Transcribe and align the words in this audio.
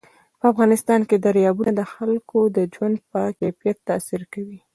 په 0.39 0.45
افغانستان 0.53 1.01
کې 1.09 1.15
دریابونه 1.25 1.71
د 1.75 1.81
خلکو 1.93 2.39
د 2.55 2.57
ژوند 2.73 2.97
په 3.11 3.21
کیفیت 3.39 3.77
تاثیر 3.89 4.21
کوي. 4.33 4.59